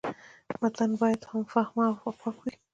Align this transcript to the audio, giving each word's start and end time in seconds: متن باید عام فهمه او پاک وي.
متن 0.61 0.89
باید 0.99 1.25
عام 1.29 1.43
فهمه 1.53 1.85
او 2.03 2.11
پاک 2.19 2.37
وي. 2.43 2.53